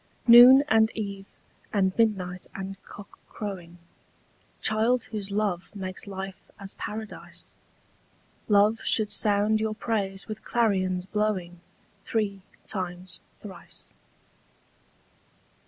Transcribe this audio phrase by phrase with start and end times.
[0.25, 1.27] Noon and eve
[1.71, 3.77] and midnight and cock crowing,
[4.59, 7.55] Child whose love makes life as paradise,
[8.47, 11.59] Love should sound your praise with clarions blowing
[12.01, 13.93] Three times thrice.